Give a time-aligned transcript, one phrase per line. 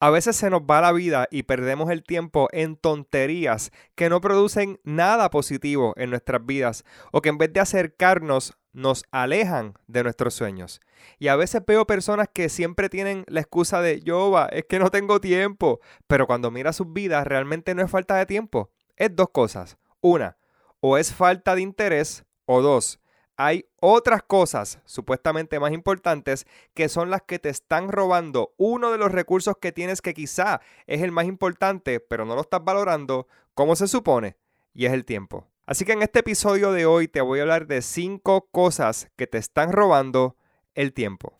[0.00, 4.20] A veces se nos va la vida y perdemos el tiempo en tonterías que no
[4.20, 10.04] producen nada positivo en nuestras vidas o que en vez de acercarnos nos alejan de
[10.04, 10.80] nuestros sueños.
[11.18, 14.90] Y a veces veo personas que siempre tienen la excusa de, yo es que no
[14.90, 19.30] tengo tiempo, pero cuando mira sus vidas realmente no es falta de tiempo, es dos
[19.30, 19.78] cosas.
[20.00, 20.36] Una,
[20.78, 23.00] o es falta de interés o dos,
[23.38, 26.44] hay otras cosas supuestamente más importantes
[26.74, 30.60] que son las que te están robando uno de los recursos que tienes que quizá
[30.88, 34.36] es el más importante, pero no lo estás valorando como se supone,
[34.74, 35.46] y es el tiempo.
[35.66, 39.28] Así que en este episodio de hoy te voy a hablar de cinco cosas que
[39.28, 40.36] te están robando
[40.74, 41.34] el tiempo.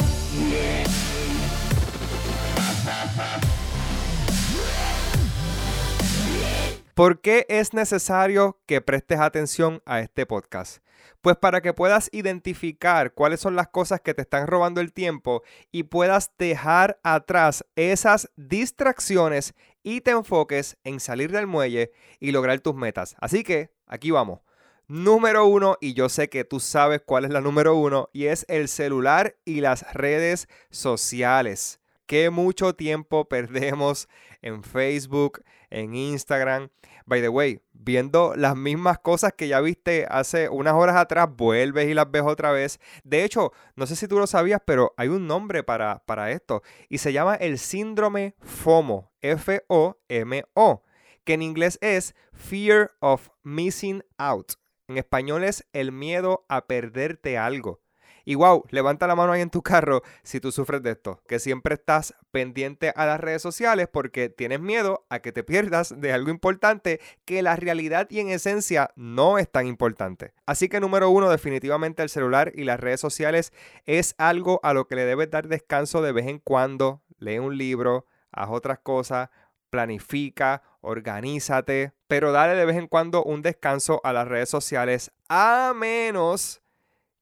[6.94, 10.80] ¿Por qué es necesario que prestes atención a este podcast?
[11.20, 15.42] Pues para que puedas identificar cuáles son las cosas que te están robando el tiempo
[15.70, 22.60] y puedas dejar atrás esas distracciones y te enfoques en salir del muelle y lograr
[22.60, 23.16] tus metas.
[23.20, 24.40] Así que aquí vamos.
[24.86, 28.46] Número uno, y yo sé que tú sabes cuál es la número uno, y es
[28.48, 31.77] el celular y las redes sociales.
[32.08, 34.08] Qué mucho tiempo perdemos
[34.40, 36.70] en Facebook, en Instagram.
[37.04, 41.86] By the way, viendo las mismas cosas que ya viste hace unas horas atrás, vuelves
[41.86, 42.80] y las ves otra vez.
[43.04, 46.62] De hecho, no sé si tú lo sabías, pero hay un nombre para, para esto
[46.88, 50.82] y se llama el síndrome FOMO, F-O-M-O,
[51.24, 54.54] que en inglés es Fear of Missing Out.
[54.86, 57.82] En español es el miedo a perderte algo.
[58.28, 61.38] Y wow, levanta la mano ahí en tu carro si tú sufres de esto, que
[61.38, 66.12] siempre estás pendiente a las redes sociales porque tienes miedo a que te pierdas de
[66.12, 70.34] algo importante que la realidad y en esencia no es tan importante.
[70.44, 73.54] Así que número uno, definitivamente el celular y las redes sociales
[73.86, 77.00] es algo a lo que le debes dar descanso de vez en cuando.
[77.20, 79.30] Lee un libro, haz otras cosas,
[79.70, 85.72] planifica, organízate, pero dale de vez en cuando un descanso a las redes sociales a
[85.74, 86.60] menos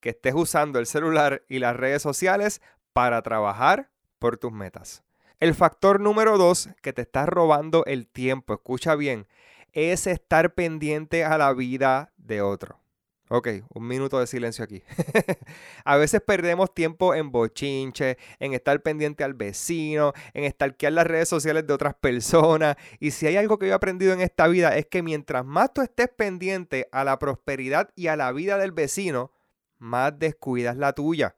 [0.00, 2.60] que estés usando el celular y las redes sociales
[2.92, 5.02] para trabajar por tus metas.
[5.38, 9.26] El factor número dos que te está robando el tiempo, escucha bien,
[9.72, 12.80] es estar pendiente a la vida de otro.
[13.28, 14.84] Ok, un minuto de silencio aquí.
[15.84, 21.28] a veces perdemos tiempo en bochinche, en estar pendiente al vecino, en estalquear las redes
[21.28, 22.76] sociales de otras personas.
[23.00, 25.74] Y si hay algo que yo he aprendido en esta vida es que mientras más
[25.74, 29.32] tú estés pendiente a la prosperidad y a la vida del vecino,
[29.78, 31.36] más descuidas la tuya.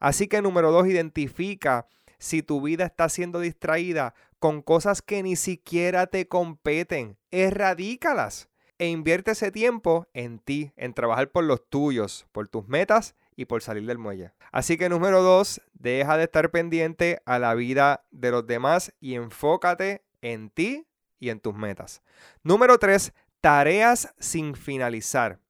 [0.00, 1.86] Así que número dos, identifica
[2.18, 7.16] si tu vida está siendo distraída con cosas que ni siquiera te competen.
[7.30, 13.16] Erradícalas e invierte ese tiempo en ti, en trabajar por los tuyos, por tus metas
[13.34, 14.32] y por salir del muelle.
[14.52, 19.14] Así que número dos, deja de estar pendiente a la vida de los demás y
[19.14, 20.86] enfócate en ti
[21.18, 22.02] y en tus metas.
[22.42, 25.40] Número tres, tareas sin finalizar.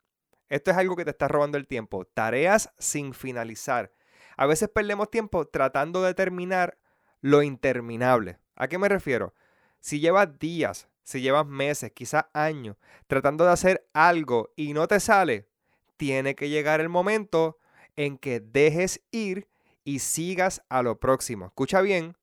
[0.49, 2.05] Esto es algo que te está robando el tiempo.
[2.05, 3.93] Tareas sin finalizar.
[4.37, 6.79] A veces perdemos tiempo tratando de terminar
[7.21, 8.39] lo interminable.
[8.55, 9.35] ¿A qué me refiero?
[9.81, 12.77] Si llevas días, si llevas meses, quizás años,
[13.07, 15.49] tratando de hacer algo y no te sale,
[15.97, 17.59] tiene que llegar el momento
[17.97, 19.49] en que dejes ir
[19.85, 21.47] y sigas a lo próximo.
[21.47, 22.17] Escucha bien,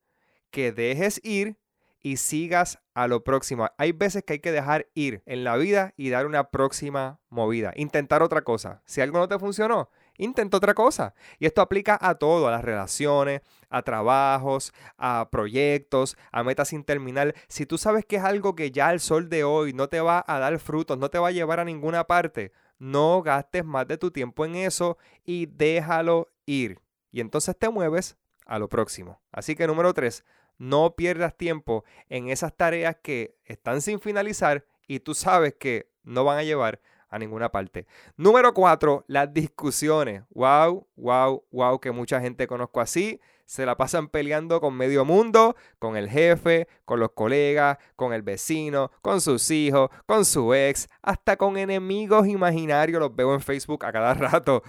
[0.52, 1.58] que dejes ir
[2.06, 3.68] y sigas a lo próximo.
[3.80, 7.74] Hay veces que hay que dejar ir en la vida y dar una próxima movida.
[7.76, 8.84] Intentar otra cosa.
[8.86, 11.16] Si algo no te funcionó, intenta otra cosa.
[11.40, 16.84] Y esto aplica a todo, a las relaciones, a trabajos, a proyectos, a metas sin
[16.84, 17.34] terminar.
[17.48, 20.24] Si tú sabes que es algo que ya el sol de hoy no te va
[20.28, 23.98] a dar frutos, no te va a llevar a ninguna parte, no gastes más de
[23.98, 26.78] tu tiempo en eso y déjalo ir.
[27.12, 28.16] Y entonces te mueves
[28.46, 29.20] a lo próximo.
[29.32, 30.24] Así que número tres,
[30.58, 36.24] no pierdas tiempo en esas tareas que están sin finalizar y tú sabes que no
[36.24, 37.88] van a llevar a ninguna parte.
[38.18, 40.24] Número cuatro, las discusiones.
[40.32, 43.22] Wow, wow, wow, que mucha gente conozco así.
[43.46, 48.24] Se la pasan peleando con medio mundo, con el jefe, con los colegas, con el
[48.24, 53.00] vecino, con sus hijos, con su ex, hasta con enemigos imaginarios.
[53.00, 54.64] Los veo en Facebook a cada rato.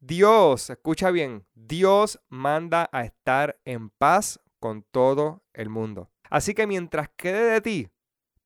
[0.00, 6.10] Dios, escucha bien, Dios manda a estar en paz con todo el mundo.
[6.30, 7.88] Así que mientras quede de ti,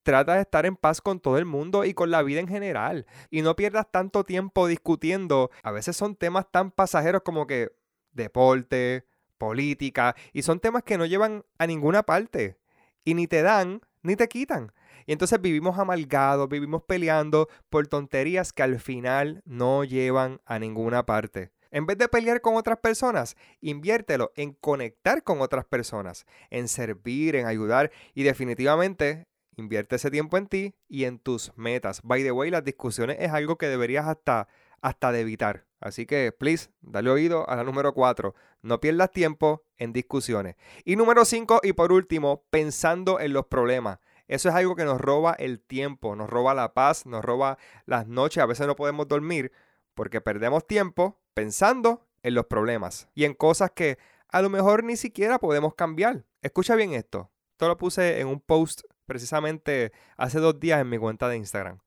[0.03, 3.07] trata de estar en paz con todo el mundo y con la vida en general.
[3.31, 5.51] Y no pierdas tanto tiempo discutiendo.
[5.63, 7.73] A veces son temas tan pasajeros como que
[8.13, 9.07] deporte,
[9.39, 12.59] política, y son temas que no llevan a ninguna parte.
[13.05, 14.73] Y ni te dan, ni te quitan.
[15.07, 21.05] Y entonces vivimos amalgados, vivimos peleando por tonterías que al final no llevan a ninguna
[21.05, 21.51] parte.
[21.75, 27.35] En vez de pelear con otras personas, inviértelo en conectar con otras personas, en servir,
[27.35, 29.27] en ayudar y definitivamente
[29.57, 32.01] invierte ese tiempo en ti y en tus metas.
[32.05, 34.47] By the way, las discusiones es algo que deberías hasta,
[34.83, 35.67] hasta evitar.
[35.81, 38.37] Así que, please, dale oído a la número 4.
[38.63, 40.55] No pierdas tiempo en discusiones.
[40.85, 43.99] Y número 5, y por último, pensando en los problemas.
[44.29, 48.07] Eso es algo que nos roba el tiempo, nos roba la paz, nos roba las
[48.07, 48.45] noches.
[48.45, 49.51] A veces no podemos dormir
[49.95, 53.99] porque perdemos tiempo pensando en los problemas y en cosas que
[54.29, 56.25] a lo mejor ni siquiera podemos cambiar.
[56.43, 57.31] Escucha bien esto.
[57.53, 61.79] Esto lo puse en un post precisamente hace dos días en mi cuenta de Instagram.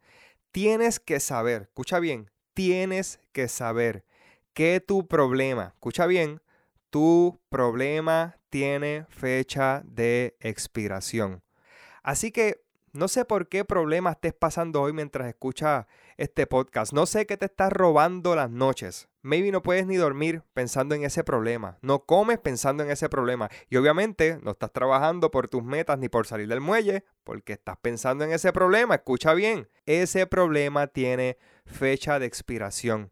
[0.52, 4.06] Tienes que saber, escucha bien, tienes que saber
[4.54, 6.42] que tu problema, escucha bien,
[6.90, 11.44] tu problema tiene fecha de expiración.
[12.02, 12.64] Así que
[12.94, 15.86] no sé por qué problema estés pasando hoy mientras escuchas
[16.18, 16.94] este podcast.
[16.94, 19.08] No sé qué te está robando las noches.
[19.22, 21.78] Maybe no puedes ni dormir pensando en ese problema.
[21.82, 23.50] No comes pensando en ese problema.
[23.70, 27.78] Y obviamente no estás trabajando por tus metas ni por salir del muelle porque estás
[27.82, 28.96] pensando en ese problema.
[28.96, 29.70] Escucha bien.
[29.86, 33.12] Ese problema tiene fecha de expiración.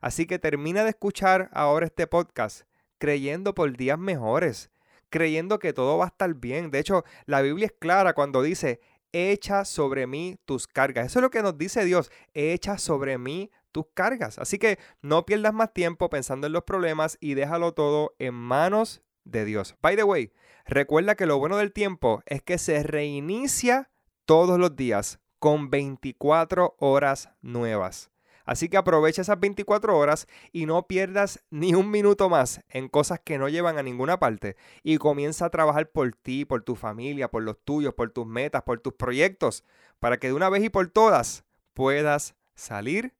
[0.00, 2.62] Así que termina de escuchar ahora este podcast
[2.98, 4.70] creyendo por días mejores.
[5.10, 6.70] Creyendo que todo va a estar bien.
[6.70, 8.80] De hecho, la Biblia es clara cuando dice,
[9.12, 11.06] echa sobre mí tus cargas.
[11.06, 14.38] Eso es lo que nos dice Dios, echa sobre mí tus cargas.
[14.38, 19.02] Así que no pierdas más tiempo pensando en los problemas y déjalo todo en manos
[19.24, 19.74] de Dios.
[19.82, 20.32] By the way,
[20.64, 23.90] recuerda que lo bueno del tiempo es que se reinicia
[24.24, 28.10] todos los días con 24 horas nuevas.
[28.46, 33.20] Así que aprovecha esas 24 horas y no pierdas ni un minuto más en cosas
[33.22, 37.28] que no llevan a ninguna parte y comienza a trabajar por ti, por tu familia,
[37.30, 39.64] por los tuyos, por tus metas, por tus proyectos,
[39.98, 41.44] para que de una vez y por todas
[41.74, 43.12] puedas salir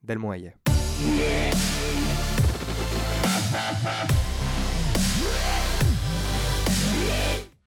[0.00, 0.56] del muelle.